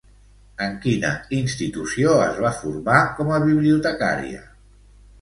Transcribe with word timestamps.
En 0.67 0.71
quina 0.85 1.11
institució 1.41 2.17
es 2.31 2.41
va 2.47 2.55
formar 2.65 3.05
com 3.21 3.33
a 3.39 3.41
bibliotecària? 3.49 4.47